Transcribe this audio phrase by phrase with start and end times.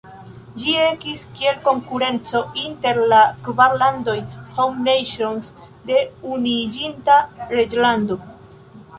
[0.61, 4.15] Ĝi ekis kiel konkurenco inter la kvar landoj
[4.59, 5.51] "Home Nations"
[5.91, 5.99] de
[6.39, 7.19] Unuiĝinta
[7.59, 8.19] Reĝlando.